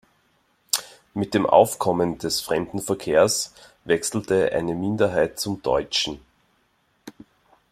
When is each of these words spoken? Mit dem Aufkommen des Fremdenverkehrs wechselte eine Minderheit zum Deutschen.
Mit 1.13 1.35
dem 1.35 1.45
Aufkommen 1.45 2.17
des 2.17 2.41
Fremdenverkehrs 2.41 3.53
wechselte 3.85 4.51
eine 4.51 4.73
Minderheit 4.73 5.39
zum 5.39 5.61
Deutschen. 5.61 6.19